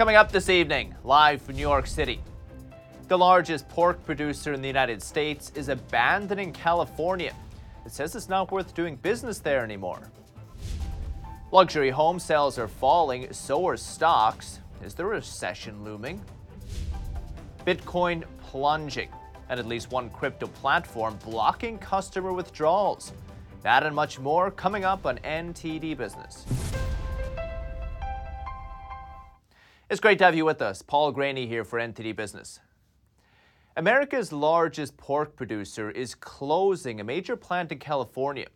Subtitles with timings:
[0.00, 2.22] Coming up this evening, live from New York City.
[3.08, 7.34] The largest pork producer in the United States is abandoning California.
[7.84, 10.10] It says it's not worth doing business there anymore.
[11.52, 14.60] Luxury home sales are falling, so are stocks.
[14.82, 16.24] Is there a recession looming?
[17.66, 19.10] Bitcoin plunging,
[19.50, 23.12] and at least one crypto platform blocking customer withdrawals.
[23.60, 26.46] That and much more coming up on NTD Business.
[29.90, 30.82] It's great to have you with us.
[30.82, 32.60] Paul Greaney here for NTD Business.
[33.76, 38.46] America's largest pork producer is closing a major plant in California.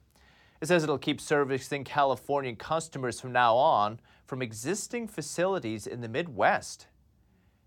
[0.61, 6.09] It says it'll keep servicing Californian customers from now on from existing facilities in the
[6.09, 6.87] Midwest.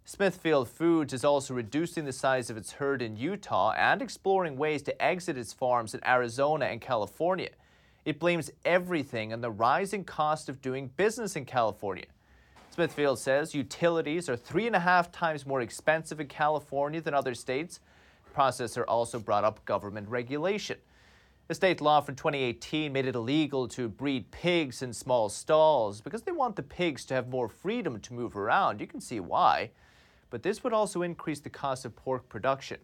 [0.05, 4.81] Smithfield Foods is also reducing the size of its herd in Utah and exploring ways
[4.84, 7.49] to exit its farms in Arizona and California.
[8.05, 12.05] It blames everything on the rising cost of doing business in California.
[12.78, 17.33] Smithfield says utilities are three and a half times more expensive in California than other
[17.33, 17.80] states.
[18.25, 20.78] The processor also brought up government regulation.
[21.48, 26.22] The state law from 2018 made it illegal to breed pigs in small stalls because
[26.22, 28.80] they want the pigs to have more freedom to move around.
[28.80, 29.72] You can see why.
[30.30, 32.78] But this would also increase the cost of pork production.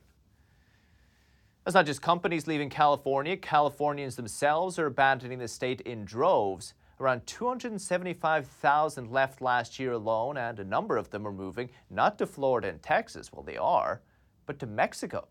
[1.68, 3.38] It's not just companies leaving California.
[3.38, 6.74] Californians themselves are abandoning the state in droves.
[7.04, 12.26] Around 275,000 left last year alone, and a number of them are moving not to
[12.26, 14.02] Florida and Texas, well, they are,
[14.46, 15.28] but to Mexico.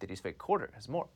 [0.00, 1.10] NTD's Faye Quarter has more.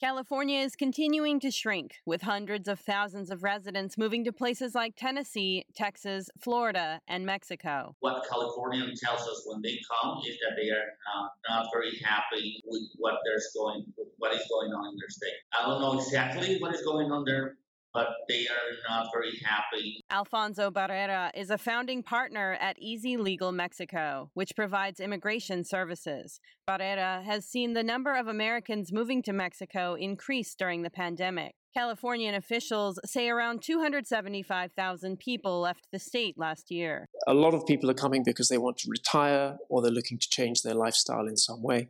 [0.00, 4.96] California is continuing to shrink, with hundreds of thousands of residents moving to places like
[4.96, 7.94] Tennessee, Texas, Florida, and Mexico.
[8.00, 12.62] What California tells us when they come is that they are uh, not very happy
[12.66, 13.84] with what there's going,
[14.16, 15.36] what is going on in their state.
[15.52, 17.58] I don't know exactly what is going on there,
[17.94, 20.04] but they are not very happy.
[20.10, 26.40] Alfonso Barrera is a founding partner at Easy Legal Mexico, which provides immigration services.
[26.68, 31.54] Barrera has seen the number of Americans moving to Mexico increase during the pandemic.
[31.74, 37.08] Californian officials say around 275,000 people left the state last year.
[37.26, 40.28] A lot of people are coming because they want to retire or they're looking to
[40.28, 41.88] change their lifestyle in some way.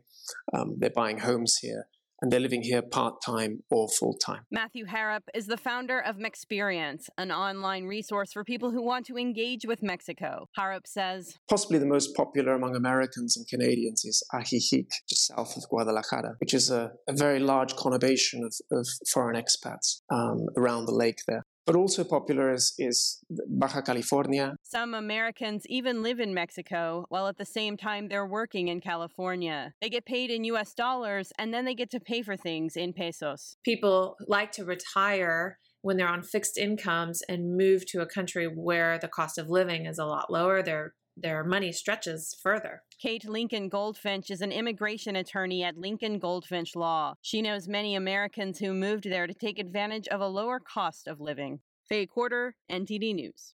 [0.53, 1.87] Um, they're buying homes here
[2.23, 4.43] and they're living here part time or full time.
[4.49, 9.17] Matthew Harrop is the founder of Mexperience, an online resource for people who want to
[9.17, 10.47] engage with Mexico.
[10.57, 15.63] Harrop says Possibly the most popular among Americans and Canadians is Ajijic, just south of
[15.69, 20.93] Guadalajara, which is a, a very large conurbation of, of foreign expats um, around the
[20.93, 24.55] lake there but also popular is, is Baja California.
[24.63, 29.73] Some Americans even live in Mexico while at the same time they're working in California.
[29.81, 32.93] They get paid in US dollars and then they get to pay for things in
[32.93, 33.57] pesos.
[33.63, 38.97] People like to retire when they're on fixed incomes and move to a country where
[38.97, 40.63] the cost of living is a lot lower.
[40.63, 42.81] They're their money stretches further.
[42.99, 47.15] Kate Lincoln Goldfinch is an immigration attorney at Lincoln Goldfinch Law.
[47.21, 51.19] She knows many Americans who moved there to take advantage of a lower cost of
[51.19, 51.59] living.
[51.87, 53.53] Faye Quarter, NTD News.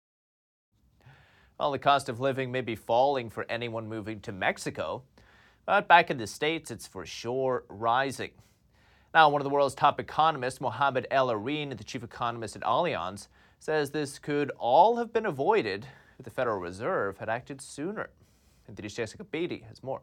[1.59, 5.03] Well, the cost of living may be falling for anyone moving to Mexico,
[5.65, 8.31] but back in the States, it's for sure rising.
[9.13, 13.27] Now, one of the world's top economists, Mohamed El-Erian, the chief economist at Allianz,
[13.59, 18.09] says this could all have been avoided if the Federal Reserve had acted sooner.
[18.67, 20.01] And NTD's Jessica Beatty has more.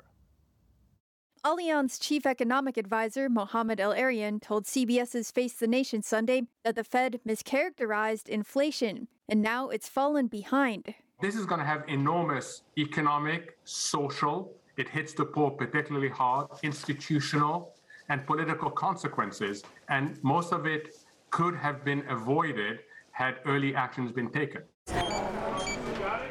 [1.45, 7.21] Allianz chief economic advisor Mohamed El-Erian told CBS's Face the Nation Sunday that the Fed
[7.27, 10.95] mischaracterized inflation and now it's fallen behind.
[11.21, 17.75] This is going to have enormous economic, social, it hits the poor particularly hard, institutional,
[18.09, 19.63] and political consequences.
[19.89, 20.95] And most of it
[21.31, 22.81] could have been avoided
[23.13, 24.63] had early actions been taken.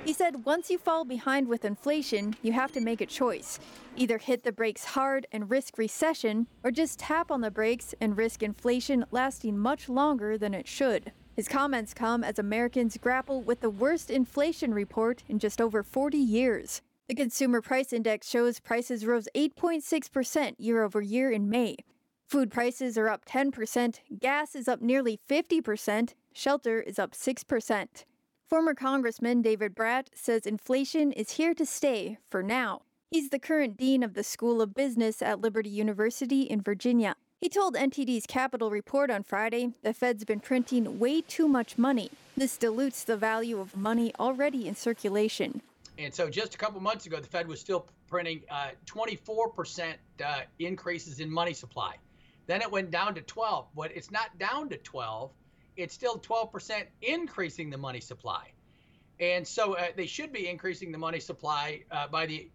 [0.05, 3.57] He said once you fall behind with inflation, you have to make a choice.
[3.95, 8.17] Either hit the brakes hard and risk recession, or just tap on the brakes and
[8.17, 11.13] risk inflation lasting much longer than it should.
[11.37, 16.17] His comments come as Americans grapple with the worst inflation report in just over 40
[16.17, 16.81] years.
[17.07, 21.77] The Consumer Price Index shows prices rose 8.6% year over year in May.
[22.27, 28.03] Food prices are up 10%, gas is up nearly 50%, shelter is up 6%.
[28.49, 32.81] Former Congressman David Brat says inflation is here to stay for now.
[33.09, 37.15] He's the current dean of the School of Business at Liberty University in Virginia.
[37.39, 42.11] He told NTD's Capital Report on Friday the Fed's been printing way too much money.
[42.37, 45.61] This dilutes the value of money already in circulation.
[45.97, 49.93] And so just a couple months ago, the Fed was still printing uh, 24%
[50.23, 51.95] uh, increases in money supply.
[52.45, 55.31] Then it went down to 12, but it's not down to 12
[55.77, 58.51] it's still 12% increasing the money supply.
[59.19, 62.49] And so uh, they should be increasing the money supply uh, by the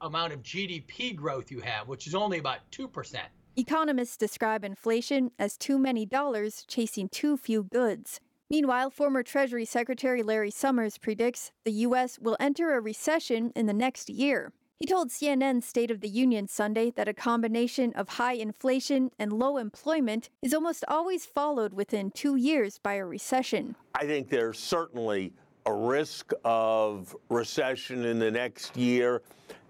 [0.00, 3.16] amount of GDP growth you have, which is only about 2%.
[3.56, 8.20] Economists describe inflation as too many dollars chasing too few goods.
[8.48, 12.18] Meanwhile, former Treasury Secretary Larry Summers predicts the U.S.
[12.18, 14.52] will enter a recession in the next year.
[14.82, 19.32] He told CNN's State of the Union Sunday that a combination of high inflation and
[19.32, 23.76] low employment is almost always followed within two years by a recession.
[23.94, 25.34] I think there's certainly
[25.66, 29.22] a risk of recession in the next year.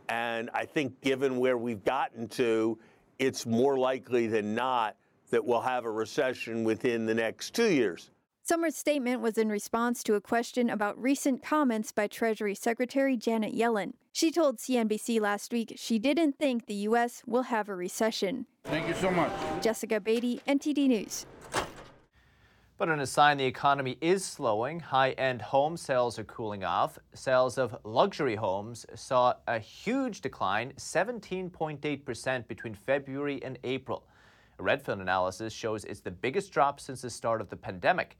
[0.08, 2.78] And I think, given where we've gotten to,
[3.18, 4.96] it's more likely than not
[5.28, 8.08] that we'll have a recession within the next two years.
[8.44, 13.54] Summers' statement was in response to a question about recent comments by Treasury Secretary Janet
[13.54, 13.92] Yellen.
[14.12, 17.22] She told CNBC last week she didn't think the U.S.
[17.24, 18.46] will have a recession.
[18.64, 19.30] Thank you so much.
[19.62, 21.24] Jessica Beatty, NTD News.
[22.78, 26.98] But in a sign the economy is slowing, high end home sales are cooling off.
[27.14, 34.02] Sales of luxury homes saw a huge decline, 17.8% between February and April.
[34.58, 38.16] A Redfin analysis shows it's the biggest drop since the start of the pandemic.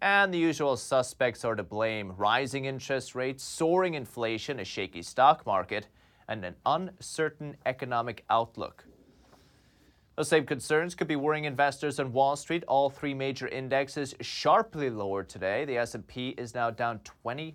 [0.00, 5.44] And the usual suspects are to blame rising interest rates, soaring inflation, a shaky stock
[5.44, 5.88] market,
[6.28, 8.84] and an uncertain economic outlook.
[10.14, 12.62] Those same concerns could be worrying investors on Wall Street.
[12.68, 15.64] All three major indexes sharply lower today.
[15.64, 17.54] The S&P is now down 20%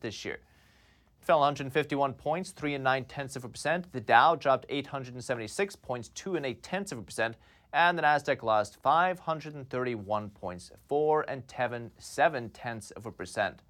[0.00, 0.34] this year.
[0.34, 3.92] It fell 151 points, 3 and 9 tenths of a percent.
[3.92, 7.36] The Dow dropped 876 points, 2 and 8 tenths of a percent
[7.72, 13.60] and the Nasdaq lost 531 points, 4 and 7, 7 tenths of a percent.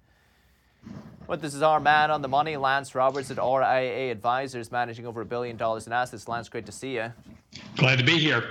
[1.27, 5.21] But this is our man on the money, Lance Roberts at RIA Advisors, managing over
[5.21, 6.27] a billion dollars in assets.
[6.27, 7.13] Lance, great to see you.
[7.77, 8.43] Glad to be here.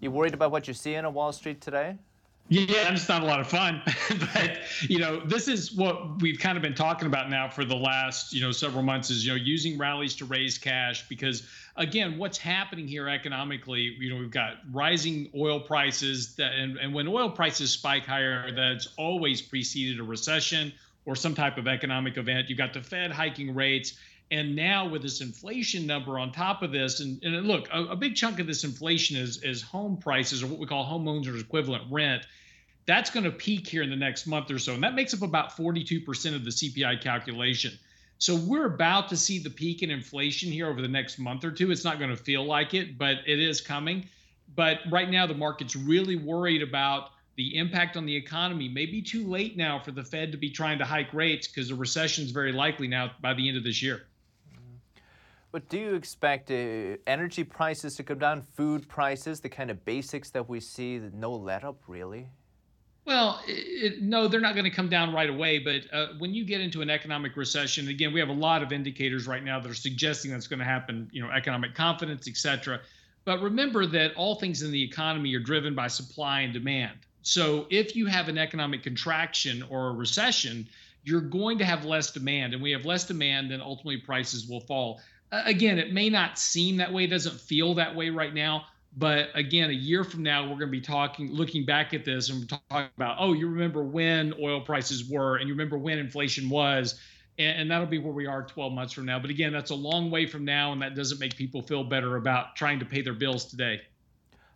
[0.00, 1.96] You worried about what you're seeing on Wall Street today?
[2.52, 3.80] Yeah, it's not a lot of fun.
[4.34, 7.74] but, you know, this is what we've kind of been talking about now for the
[7.74, 12.18] last, you know, several months is, you know, using rallies to raise cash because, again,
[12.18, 17.08] what's happening here economically, you know, we've got rising oil prices that, and, and when
[17.08, 20.74] oil prices spike higher, that's always preceded a recession
[21.06, 22.50] or some type of economic event.
[22.50, 23.94] You've got the Fed hiking rates.
[24.30, 27.96] And now with this inflation number on top of this, and, and look, a, a,
[27.96, 31.84] big chunk of this inflation is is home prices or what we call homeowners equivalent
[31.90, 32.26] rent.
[32.86, 35.22] That's going to peak here in the next month or so, and that makes up
[35.22, 37.78] about 42% of the CPI calculation.
[38.18, 41.50] So we're about to see the peak in inflation here over the next month or
[41.50, 41.70] two.
[41.70, 44.08] It's not going to feel like it, but it is coming.
[44.54, 48.68] But right now, the market's really worried about the impact on the economy.
[48.68, 51.74] Maybe too late now for the Fed to be trying to hike rates because a
[51.74, 54.02] recession is very likely now by the end of this year.
[55.50, 59.84] But do you expect uh, energy prices to come down, food prices, the kind of
[59.84, 62.28] basics that we see, no let up really?
[63.04, 65.58] Well, it, no, they're not going to come down right away.
[65.58, 68.72] But uh, when you get into an economic recession, again, we have a lot of
[68.72, 71.10] indicators right now that are suggesting that's going to happen.
[71.12, 72.80] You know, economic confidence, et cetera.
[73.24, 76.98] But remember that all things in the economy are driven by supply and demand.
[77.22, 80.68] So if you have an economic contraction or a recession,
[81.04, 84.60] you're going to have less demand, and we have less demand, then ultimately prices will
[84.60, 85.00] fall
[85.32, 88.66] again, it may not seem that way, it doesn't feel that way right now.
[88.96, 92.28] But again, a year from now, we're going to be talking, looking back at this
[92.28, 96.50] and talking about, oh, you remember when oil prices were, and you remember when inflation
[96.50, 97.00] was,
[97.38, 99.18] and, and that'll be where we are 12 months from now.
[99.18, 102.16] But again, that's a long way from now, and that doesn't make people feel better
[102.16, 103.80] about trying to pay their bills today.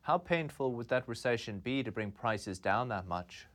[0.02, 3.46] How painful would that recession be to bring prices down that much?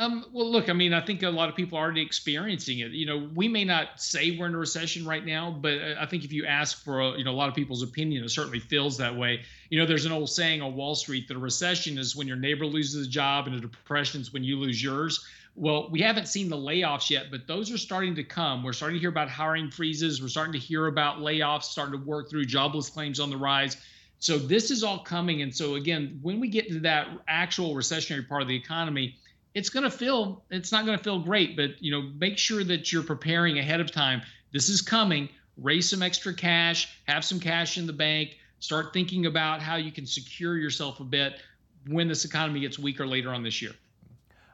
[0.00, 2.92] Um, well, look, I mean, I think a lot of people are already experiencing it.
[2.92, 6.24] You know, we may not say we're in a recession right now, but I think
[6.24, 8.96] if you ask for, a, you know, a lot of people's opinion, it certainly feels
[8.98, 9.42] that way.
[9.70, 12.36] You know, there's an old saying on Wall Street that a recession is when your
[12.36, 15.26] neighbor loses a job and a depression is when you lose yours.
[15.56, 18.62] Well, we haven't seen the layoffs yet, but those are starting to come.
[18.62, 20.22] We're starting to hear about hiring freezes.
[20.22, 23.76] We're starting to hear about layoffs, starting to work through jobless claims on the rise.
[24.20, 25.42] So this is all coming.
[25.42, 29.16] And so again, when we get to that actual recessionary part of the economy,
[29.54, 32.62] it's going to feel it's not going to feel great but you know make sure
[32.64, 34.22] that you're preparing ahead of time.
[34.52, 35.28] This is coming.
[35.56, 39.92] Raise some extra cash have some cash in the bank start thinking about how you
[39.92, 41.40] can secure yourself a bit
[41.86, 43.72] when this economy gets weaker later on this year.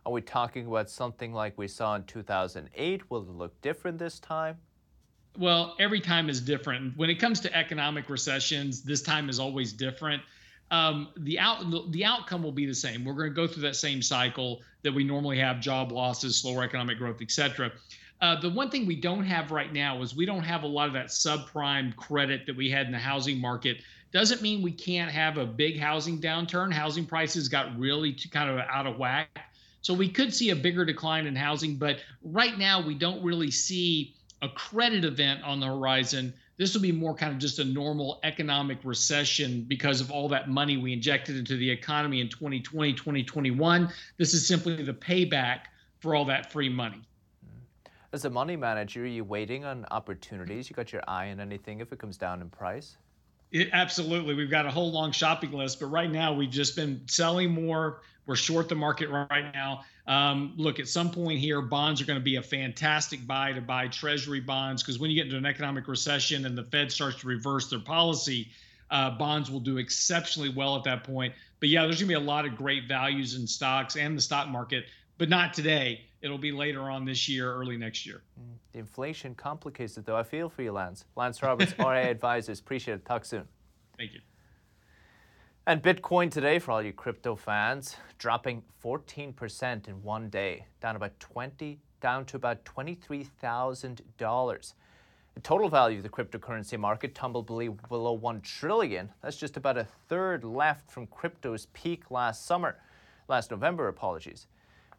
[0.06, 4.18] Are we talking about something like we saw in 2008 will it look different this
[4.18, 4.58] time?
[5.38, 6.96] Well every time is different.
[6.96, 10.22] When it comes to economic recessions this time is always different
[10.70, 13.04] um, the out the outcome will be the same.
[13.04, 16.64] We're going to go through that same cycle that we normally have: job losses, slower
[16.64, 17.72] economic growth, etc.
[18.20, 20.86] Uh, the one thing we don't have right now is we don't have a lot
[20.88, 23.78] of that subprime credit that we had in the housing market.
[24.12, 26.72] Doesn't mean we can't have a big housing downturn.
[26.72, 29.28] Housing prices got really kind of out of whack.
[29.82, 33.50] So we could see a bigger decline in housing, but right now we don't really
[33.50, 36.32] see a credit event on the horizon.
[36.56, 40.48] This will be more kind of just a normal economic recession because of all that
[40.48, 43.92] money we injected into the economy in 2020, 2021.
[44.18, 45.60] This is simply the payback
[45.98, 47.02] for all that free money.
[48.12, 50.70] As a money manager, are you waiting on opportunities?
[50.70, 52.96] You got your eye on anything if it comes down in price?
[53.50, 54.34] It, absolutely.
[54.34, 58.02] We've got a whole long shopping list, but right now we've just been selling more.
[58.26, 59.84] We're short the market right now.
[60.06, 63.60] Um, look, at some point here, bonds are going to be a fantastic buy to
[63.60, 67.20] buy treasury bonds because when you get into an economic recession and the Fed starts
[67.20, 68.48] to reverse their policy,
[68.90, 71.32] uh, bonds will do exceptionally well at that point.
[71.60, 74.22] But yeah, there's going to be a lot of great values in stocks and the
[74.22, 74.86] stock market,
[75.18, 78.22] but not today it'll be later on this year, early next year.
[78.40, 80.16] Mm, the inflation complicates it, though.
[80.16, 81.04] I feel for you, Lance.
[81.16, 82.58] Lance Roberts, RIA Advisors.
[82.60, 83.04] Appreciate it.
[83.04, 83.46] Talk soon.
[83.98, 84.20] Thank you.
[85.66, 91.18] And Bitcoin today, for all you crypto fans, dropping 14% in one day, down about
[91.20, 94.74] 20, down to about $23,000.
[95.34, 99.10] The total value of the cryptocurrency market tumbled below 1 trillion.
[99.22, 102.76] That's just about a third left from crypto's peak last summer,
[103.28, 104.46] last November, apologies.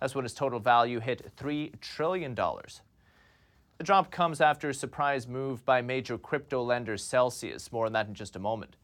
[0.02, 2.34] That's when its total value hit $3 trillion.
[2.34, 7.72] The drop comes after a surprise move by major crypto lender Celsius.
[7.72, 8.78] More on that in just a moment.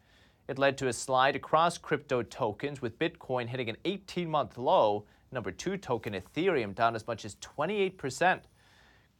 [0.51, 5.05] It led to a slide across crypto tokens, with Bitcoin hitting an 18 month low.
[5.31, 8.41] Number two token, Ethereum, down as much as 28%.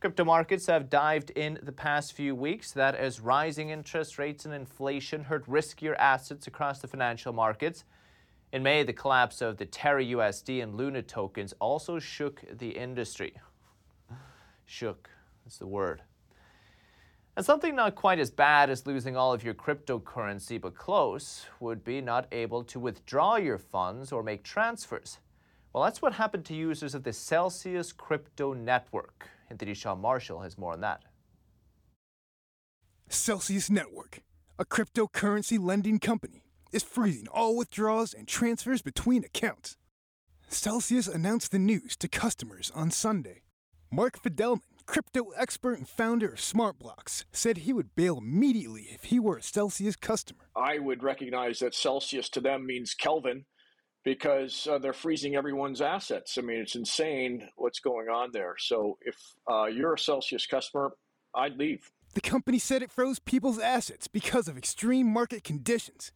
[0.02, 2.74] Crypto markets have dived in the past few weeks.
[2.74, 7.86] That as rising interest rates and inflation hurt riskier assets across the financial markets.
[8.52, 13.40] In May, the collapse of the Terra USD and Luna tokens also shook the industry.
[14.66, 15.10] shook
[15.46, 16.02] that's the word.
[17.38, 21.84] And something not quite as bad as losing all of your cryptocurrency, but close, would
[21.84, 25.20] be not able to withdraw your funds or make transfers.
[25.72, 29.30] Well, that's what happened to users of the Celsius Crypto Network.
[29.50, 31.04] Anthony Sean Marshall has more on that.
[33.08, 34.20] Celsius Network,
[34.60, 39.78] a cryptocurrency lending company is freezing all withdrawals and transfers between accounts.
[40.50, 43.44] Celsius announced the news to customers on Sunday.
[43.90, 49.20] Mark Fidelman, crypto expert and founder of SmartBlocks, said he would bail immediately if he
[49.20, 50.50] were a Celsius customer.
[50.56, 53.46] I would recognize that Celsius to them means Kelvin
[54.04, 56.38] because uh, they're freezing everyone's assets.
[56.38, 58.56] I mean, it's insane what's going on there.
[58.58, 59.16] So if
[59.50, 60.94] uh, you're a Celsius customer,
[61.36, 61.92] I'd leave.
[62.14, 66.12] The company said it froze people's assets because of extreme market conditions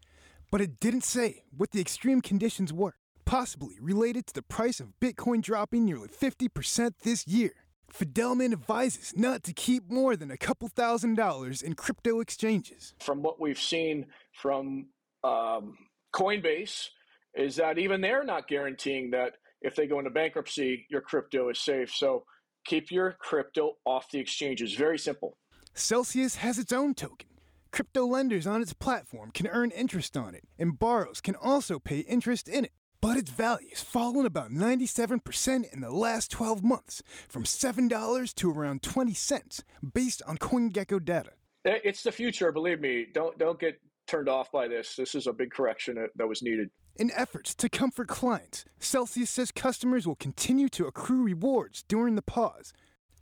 [0.52, 2.96] but it didn't say what the extreme conditions were,
[3.26, 7.52] possibly related to the price of Bitcoin dropping nearly 50% this year.
[7.94, 12.94] Fidelman advises not to keep more than a couple thousand dollars in crypto exchanges.
[13.00, 14.88] From what we've seen from
[15.24, 15.78] um,
[16.14, 16.90] Coinbase,
[17.36, 21.60] is that even they're not guaranteeing that if they go into bankruptcy, your crypto is
[21.60, 21.92] safe.
[21.92, 22.24] So
[22.66, 24.74] keep your crypto off the exchanges.
[24.74, 25.38] Very simple.
[25.74, 27.28] Celsius has its own token
[27.76, 32.00] Crypto lenders on its platform can earn interest on it, and borrowers can also pay
[32.00, 32.72] interest in it.
[33.06, 38.52] But its value has fallen about 97% in the last 12 months, from $7 to
[38.52, 41.34] around 20 cents, based on CoinGecko data.
[41.66, 43.06] Eh, it's the future, believe me.
[43.14, 44.96] Don't don't get turned off by this.
[44.96, 46.72] This is a big correction that was needed.
[46.96, 52.24] In efforts to comfort clients, Celsius says customers will continue to accrue rewards during the
[52.24, 52.74] pause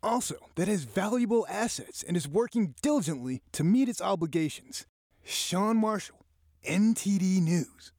[0.02, 4.86] also that has valuable assets and is working diligently to meet its obligations.
[5.26, 6.26] Sean Marshall,
[6.66, 7.93] NTD News.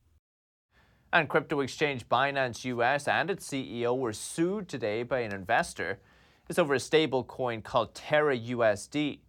[1.15, 6.01] And crypto exchange Binance US and its CEO were sued today by an investor.
[6.49, 9.21] It's over a stablecoin called Terra USD.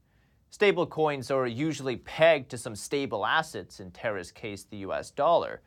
[0.51, 5.61] Stablecoins are usually pegged to some stable assets, in Terra's case, the US dollar.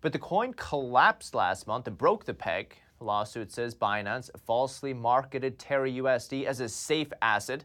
[0.00, 4.92] But the coin collapsed last month and broke the peg, the lawsuit says Binance falsely
[4.92, 7.64] marketed Terra USD as a safe asset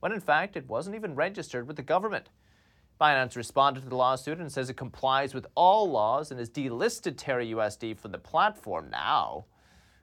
[0.00, 2.28] when in fact it wasn't even registered with the government.
[3.00, 7.14] Binance responded to the lawsuit and says it complies with all laws and has delisted
[7.18, 9.44] Terra USD from the platform now.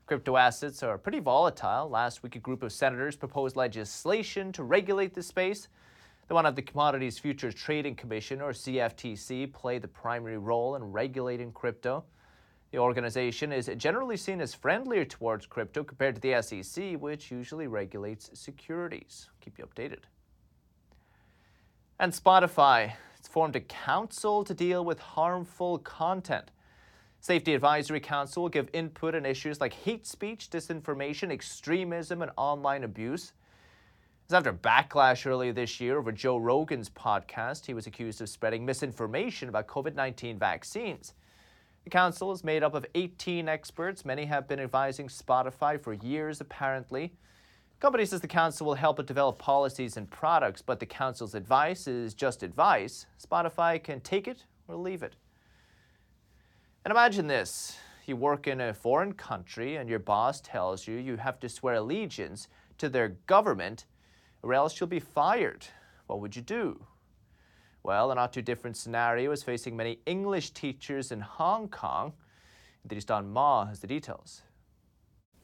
[0.06, 1.90] Crypto assets are pretty volatile.
[1.90, 5.70] Last week, a group of senators proposed legislation to regulate the space.
[6.28, 10.84] The one of the Commodities Futures Trading Commission, or CFTC, play the primary role in
[10.84, 12.04] regulating crypto.
[12.72, 17.68] The organization is generally seen as friendlier towards crypto compared to the SEC, which usually
[17.68, 19.30] regulates securities.
[19.42, 20.04] Keep you updated.
[22.04, 26.52] And Spotify has formed a council to deal with harmful content.
[27.22, 32.84] Safety Advisory Council will give input on issues like hate speech, disinformation, extremism, and online
[32.84, 33.32] abuse.
[34.26, 38.66] It's after backlash earlier this year over Joe Rogan's podcast, he was accused of spreading
[38.66, 41.14] misinformation about COVID 19 vaccines.
[41.86, 44.04] The council is made up of 18 experts.
[44.04, 47.14] Many have been advising Spotify for years, apparently.
[47.84, 51.86] Company says the council will help it develop policies and products, but the council's advice
[51.86, 53.08] is just advice.
[53.22, 55.18] Spotify can take it or leave it.
[56.86, 61.18] And imagine this you work in a foreign country and your boss tells you you
[61.18, 62.48] have to swear allegiance
[62.78, 63.86] to their government
[64.44, 65.68] or else you'll be fired.
[66.08, 66.86] What would you do?
[67.84, 72.14] Well, a not too different scenario is facing many English teachers in Hong Kong.
[72.88, 74.42] Don Ma has the details.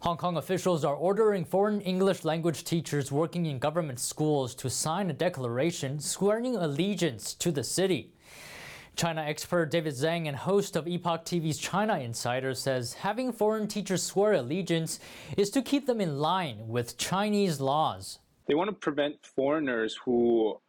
[0.01, 5.09] Hong Kong officials are ordering foreign English language teachers working in government schools to sign
[5.09, 8.13] a declaration swearing allegiance to the city.
[8.95, 14.01] China expert David Zhang and host of Epoch TV's China Insider says having foreign teachers
[14.01, 15.01] swear allegiance
[15.35, 18.19] is to keep them in line with Chinese laws.
[18.47, 20.61] They want to prevent foreigners who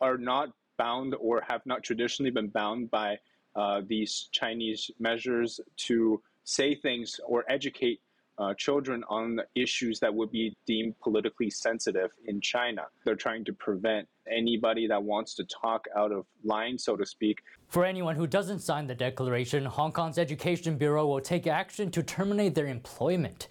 [0.00, 3.18] are not bound or have not traditionally been bound by
[3.54, 8.00] uh, these Chinese measures to say things or educate
[8.38, 12.82] uh, children on issues that would be deemed politically sensitive in China.
[13.04, 17.42] They're trying to prevent anybody that wants to talk out of line, so to speak.
[17.68, 22.02] For anyone who doesn't sign the declaration, Hong Kong's Education Bureau will take action to
[22.02, 23.48] terminate their employment.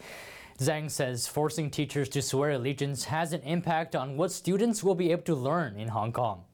[0.59, 5.11] Zhang says forcing teachers to swear allegiance has an impact on what students will be
[5.11, 6.45] able to learn in Hong Kong.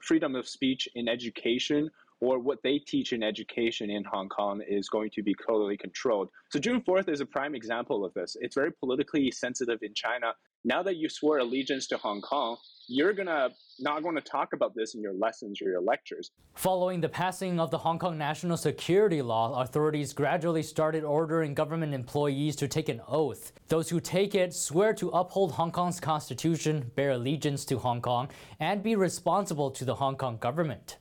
[0.00, 1.90] Freedom of speech in education
[2.20, 6.30] or what they teach in education in Hong Kong is going to be totally controlled.
[6.50, 8.36] So June 4th is a prime example of this.
[8.40, 10.34] It's very politically sensitive in China.
[10.64, 12.56] Now that you swore allegiance to Hong Kong,
[12.88, 16.30] you're gonna not going to talk about this in your lessons or your lectures.
[16.54, 21.94] Following the passing of the Hong Kong National Security Law, authorities gradually started ordering government
[21.94, 23.52] employees to take an oath.
[23.68, 28.30] Those who take it swear to uphold Hong Kong's constitution, bear allegiance to Hong Kong,
[28.58, 30.96] and be responsible to the Hong Kong government.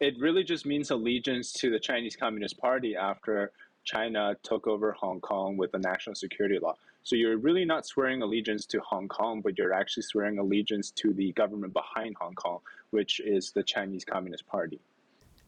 [0.00, 3.50] It really just means allegiance to the Chinese Communist Party after
[3.82, 6.76] China took over Hong Kong with the national security law.
[7.02, 11.12] So you're really not swearing allegiance to Hong Kong, but you're actually swearing allegiance to
[11.12, 14.78] the government behind Hong Kong, which is the Chinese Communist Party.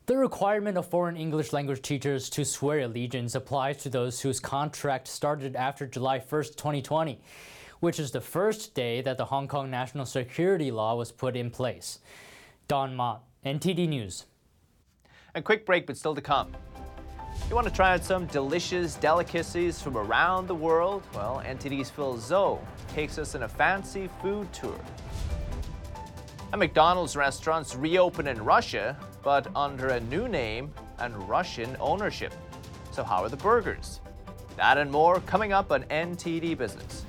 [0.07, 5.07] The requirement of foreign English language teachers to swear allegiance applies to those whose contract
[5.07, 7.21] started after July 1st, 2020,
[7.79, 11.51] which is the first day that the Hong Kong national security law was put in
[11.51, 12.01] place.
[12.67, 14.25] Don Mott, NTD News.
[15.37, 16.53] A quick break, but still to come.
[17.49, 21.05] You want to try out some delicious delicacies from around the world?
[21.15, 22.59] Well, NTD's Phil Zoe
[22.93, 24.79] takes us on a fancy food tour.
[26.53, 32.35] A McDonald's restaurants reopen in Russia, but under a new name and Russian ownership.
[32.91, 34.01] So, how are the burgers?
[34.57, 37.05] That and more coming up on NTD Business.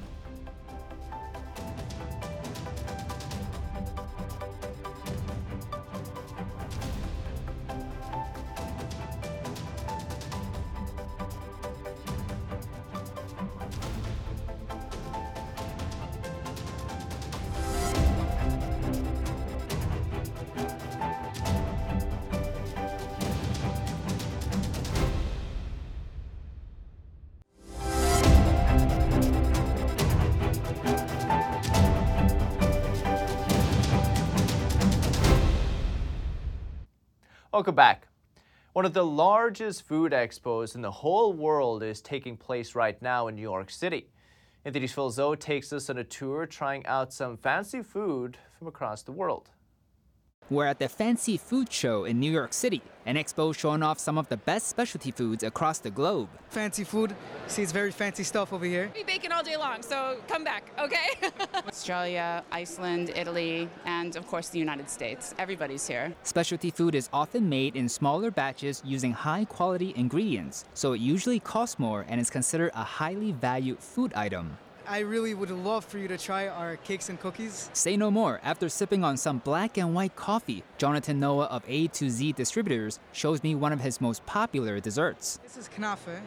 [37.54, 38.08] Welcome back.
[38.72, 43.28] One of the largest food expos in the whole world is taking place right now
[43.28, 44.08] in New York City.
[44.64, 49.12] Phil Zoe takes us on a tour trying out some fancy food from across the
[49.12, 49.50] world.
[50.52, 54.18] We're at the Fancy Food Show in New York City, an expo showing off some
[54.18, 56.28] of the best specialty foods across the globe.
[56.50, 57.16] Fancy food.
[57.48, 58.92] See, it's very fancy stuff over here.
[58.94, 61.32] Be baking all day long, so come back, okay?
[61.70, 65.34] Australia, Iceland, Italy, and of course the United States.
[65.40, 66.14] Everybody's here.
[66.24, 71.40] Specialty food is often made in smaller batches using high quality ingredients, so it usually
[71.40, 74.58] costs more and is considered a highly valued food item.
[74.92, 77.70] I really would love for you to try our cakes and cookies.
[77.72, 78.42] Say no more.
[78.44, 83.00] After sipping on some black and white coffee, Jonathan Noah of A to Z Distributors
[83.14, 85.40] shows me one of his most popular desserts.
[85.44, 86.20] This is knafe,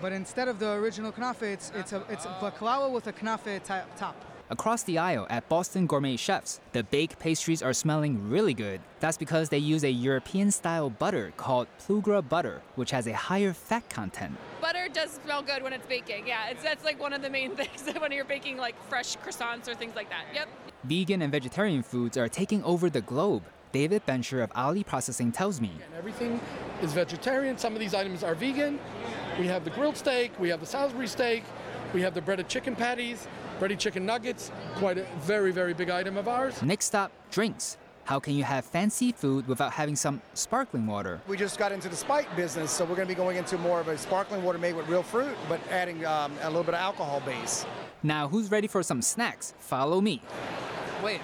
[0.00, 2.38] but instead of the original knafe, it's it's a it's oh.
[2.40, 4.35] baklava with a knafe top.
[4.48, 8.80] Across the aisle at Boston Gourmet Chefs, the baked pastries are smelling really good.
[9.00, 13.52] That's because they use a European style butter called Plugra butter, which has a higher
[13.52, 14.36] fat content.
[14.60, 16.28] Butter does smell good when it's baking.
[16.28, 19.66] Yeah, it's that's like one of the main things when you're baking like fresh croissants
[19.66, 20.26] or things like that.
[20.32, 20.48] Yep.
[20.84, 23.42] Vegan and vegetarian foods are taking over the globe.
[23.72, 25.72] David Bencher of Ali Processing tells me.
[25.84, 26.40] And Everything
[26.82, 27.58] is vegetarian.
[27.58, 28.78] Some of these items are vegan.
[29.40, 31.42] We have the grilled steak, we have the Salisbury steak,
[31.92, 33.26] we have the breaded chicken patties,
[33.58, 36.62] breaded chicken nuggets, quite a very, very big item of ours.
[36.62, 37.76] Next stop, drinks.
[38.04, 41.20] How can you have fancy food without having some sparkling water?
[41.26, 43.80] We just got into the spike business, so we're going to be going into more
[43.80, 46.80] of a sparkling water made with real fruit, but adding um, a little bit of
[46.80, 47.66] alcohol base.
[48.04, 49.54] Now, who's ready for some snacks?
[49.58, 50.22] Follow me.
[51.02, 51.20] Wait,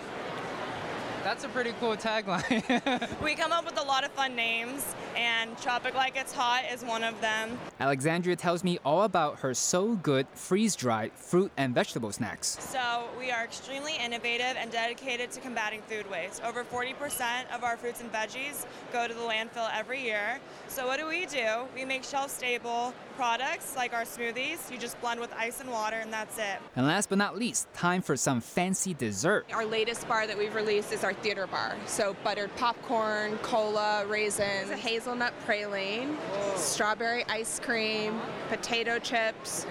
[1.24, 3.20] that's a pretty cool tagline.
[3.22, 6.82] we come up with a lot of fun names, and Tropic Like It's Hot is
[6.82, 7.58] one of them.
[7.80, 12.58] Alexandria tells me all about her so good freeze dried fruit and vegetable snacks.
[12.60, 16.42] So, we are extremely innovative and dedicated to combating food waste.
[16.42, 20.40] Over 40% of our fruits and veggies go to the landfill every year.
[20.68, 21.66] So, what do we do?
[21.74, 24.70] We make shelf stable products like our smoothies.
[24.70, 26.58] You just blend with ice and water, and that's it.
[26.76, 29.46] And last but not least, time for some fancy dessert.
[29.52, 31.76] Our latest bar that we've released is our theater bar.
[31.86, 36.16] So buttered popcorn, cola, raisins, hazelnut praline,
[36.56, 39.66] strawberry ice cream, potato chips,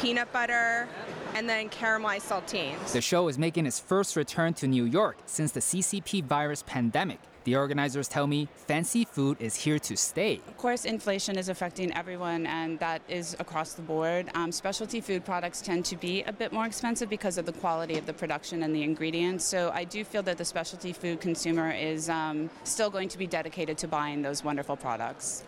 [0.00, 0.88] peanut butter,
[1.34, 2.92] and then caramelized saltines.
[2.92, 7.18] The show is making its first return to New York since the CCP virus pandemic.
[7.44, 10.40] The organizers tell me fancy food is here to stay.
[10.46, 14.30] Of course, inflation is affecting everyone, and that is across the board.
[14.34, 17.98] Um, specialty food products tend to be a bit more expensive because of the quality
[17.98, 19.44] of the production and the ingredients.
[19.44, 23.26] So I do feel that the specialty food consumer is um, still going to be
[23.26, 25.42] dedicated to buying those wonderful products.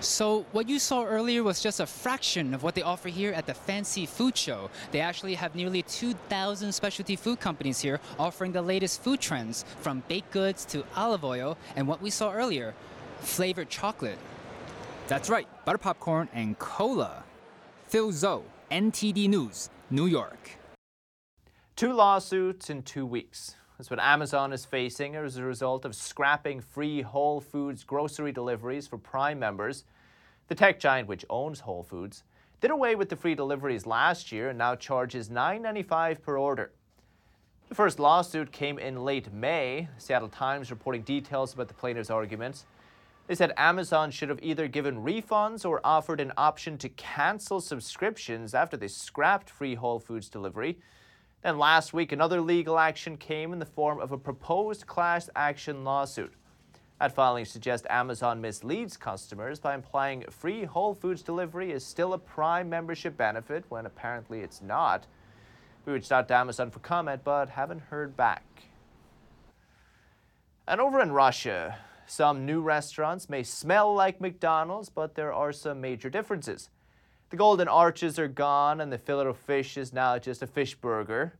[0.00, 3.46] So, what you saw earlier was just a fraction of what they offer here at
[3.46, 4.70] the Fancy Food Show.
[4.92, 10.02] They actually have nearly 2,000 specialty food companies here offering the latest food trends, from
[10.08, 12.74] baked goods to olive oil, and what we saw earlier,
[13.20, 14.18] flavored chocolate.
[15.06, 17.22] That's right, butter popcorn and cola.
[17.88, 20.52] Phil Zoe, NTD News, New York.
[21.76, 23.54] Two lawsuits in two weeks.
[23.80, 28.86] That's what Amazon is facing as a result of scrapping free Whole Foods grocery deliveries
[28.86, 29.84] for Prime members.
[30.48, 32.22] The tech giant, which owns Whole Foods,
[32.60, 36.72] did away with the free deliveries last year and now charges $9.95 per order.
[37.70, 39.88] The first lawsuit came in late May.
[39.96, 42.66] Seattle Times reporting details about the plaintiffs' arguments.
[43.28, 48.52] They said Amazon should have either given refunds or offered an option to cancel subscriptions
[48.52, 50.76] after they scrapped free Whole Foods delivery.
[51.42, 55.84] Then last week, another legal action came in the form of a proposed class action
[55.84, 56.34] lawsuit.
[57.00, 62.18] That filing suggests Amazon misleads customers by implying free Whole Foods delivery is still a
[62.18, 65.06] Prime membership benefit when apparently it's not.
[65.86, 68.44] We reached out to Amazon for comment, but haven't heard back.
[70.68, 75.80] And over in Russia, some new restaurants may smell like McDonald's, but there are some
[75.80, 76.68] major differences.
[77.30, 80.74] The golden arches are gone, and the fillet of fish is now just a fish
[80.74, 81.38] burger.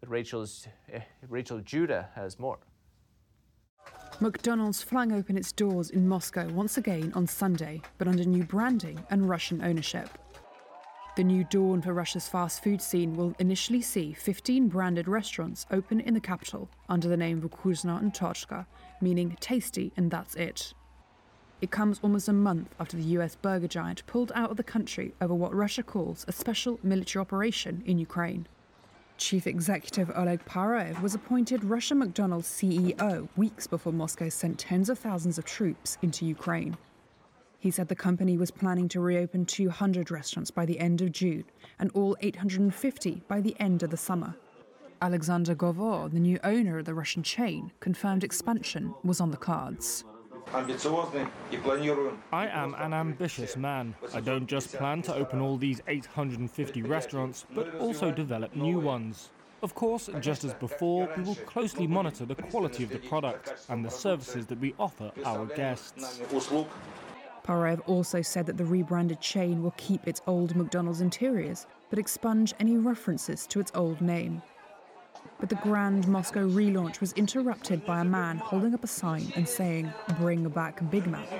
[0.00, 2.58] But Rachel's, eh, Rachel Judah has more.
[4.18, 8.98] McDonald's flung open its doors in Moscow once again on Sunday, but under new branding
[9.10, 10.08] and Russian ownership.
[11.16, 16.00] The new dawn for Russia's fast food scene will initially see 15 branded restaurants open
[16.00, 18.64] in the capital under the name Vkusno i Tochka,
[19.02, 20.72] meaning tasty and that's it.
[21.60, 25.14] It comes almost a month after the US burger giant pulled out of the country
[25.22, 28.46] over what Russia calls a special military operation in Ukraine.
[29.16, 34.98] Chief Executive Oleg Paroev was appointed Russia McDonald's CEO weeks before Moscow sent tens of
[34.98, 36.76] thousands of troops into Ukraine.
[37.58, 41.44] He said the company was planning to reopen 200 restaurants by the end of June
[41.78, 44.36] and all 850 by the end of the summer.
[45.00, 50.04] Alexander Govor, the new owner of the Russian chain, confirmed expansion was on the cards.
[52.32, 53.94] I am an ambitious man.
[54.14, 59.30] I don't just plan to open all these 850 restaurants, but also develop new ones.
[59.62, 63.84] Of course, just as before, we will closely monitor the quality of the product and
[63.84, 66.20] the services that we offer our guests.
[67.44, 72.52] Paroev also said that the rebranded chain will keep its old McDonald's interiors, but expunge
[72.60, 74.42] any references to its old name.
[75.38, 79.46] But the grand Moscow relaunch was interrupted by a man holding up a sign and
[79.46, 81.30] saying, Bring back Big Mac.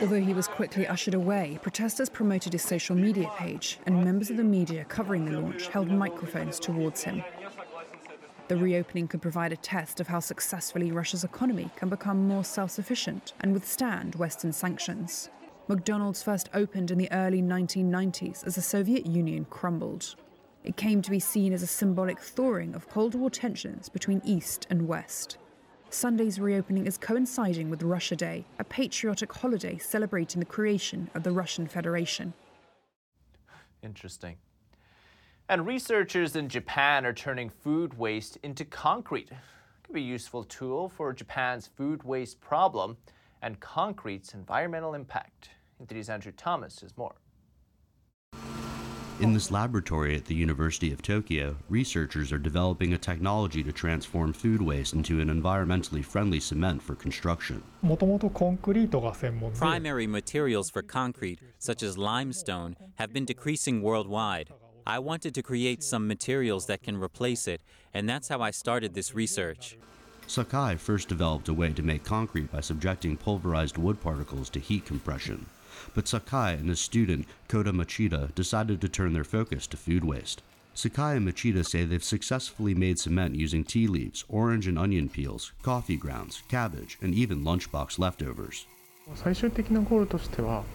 [0.00, 4.36] Although he was quickly ushered away, protesters promoted his social media page, and members of
[4.36, 7.24] the media covering the launch held microphones towards him.
[8.46, 12.70] The reopening could provide a test of how successfully Russia's economy can become more self
[12.70, 15.30] sufficient and withstand Western sanctions.
[15.66, 20.14] McDonald's first opened in the early 1990s as the Soviet Union crumbled.
[20.64, 24.66] It came to be seen as a symbolic thawing of Cold War tensions between East
[24.70, 25.36] and West.
[25.90, 31.30] Sunday's reopening is coinciding with Russia Day, a patriotic holiday celebrating the creation of the
[31.30, 32.32] Russian Federation.
[33.82, 34.36] Interesting.
[35.50, 39.30] And researchers in Japan are turning food waste into concrete.
[39.30, 39.36] It
[39.84, 42.96] could be a useful tool for Japan's food waste problem
[43.42, 45.50] and concrete's environmental impact.
[45.82, 47.16] NTD's Andrew Thomas has more.
[49.20, 54.32] In this laboratory at the University of Tokyo, researchers are developing a technology to transform
[54.32, 57.62] food waste into an environmentally friendly cement for construction.
[59.54, 64.50] Primary materials for concrete, such as limestone, have been decreasing worldwide.
[64.84, 67.62] I wanted to create some materials that can replace it,
[67.94, 69.78] and that's how I started this research.
[70.26, 74.84] Sakai first developed a way to make concrete by subjecting pulverized wood particles to heat
[74.84, 75.46] compression
[75.94, 80.42] but Sakai and his student Kota Machida decided to turn their focus to food waste.
[80.74, 85.52] Sakai and Machida say they've successfully made cement using tea leaves, orange and onion peels,
[85.62, 88.66] coffee grounds, cabbage, and even lunchbox leftovers.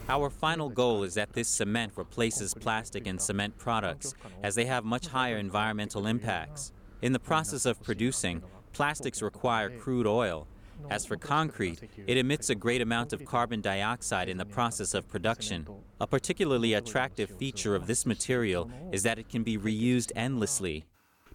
[0.07, 4.85] Our final goal is that this cement replaces plastic and cement products, as they have
[4.85, 6.71] much higher environmental impacts.
[7.01, 10.47] In the process of producing, plastics require crude oil,
[10.89, 15.07] as for concrete, it emits a great amount of carbon dioxide in the process of
[15.07, 15.67] production.
[16.01, 20.85] A particularly attractive feature of this material is that it can be reused endlessly.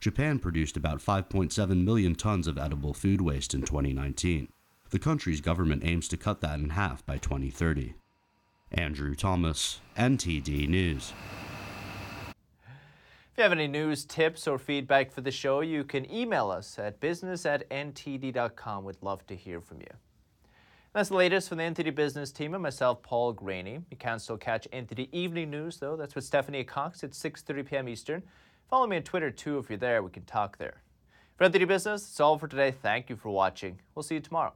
[0.00, 4.48] Japan produced about 5.7 million tons of edible food waste in 2019.
[4.90, 7.94] The country's government aims to cut that in half by 2030.
[8.72, 11.12] Andrew Thomas, NTD News.
[13.34, 16.78] If you have any news, tips, or feedback for the show, you can email us
[16.78, 18.84] at business at ntd.com.
[18.84, 19.90] We'd love to hear from you.
[20.92, 23.82] That's the latest from the NTD Business team and myself, Paul Greaney.
[23.90, 25.96] You can still catch NTD Evening News, though.
[25.96, 27.88] That's with Stephanie Cox at 6.30 p.m.
[27.88, 28.22] Eastern.
[28.70, 30.04] Follow me on Twitter, too, if you're there.
[30.04, 30.82] We can talk there.
[31.36, 32.70] For NTD Business, that's all for today.
[32.70, 33.80] Thank you for watching.
[33.96, 34.52] We'll see you tomorrow.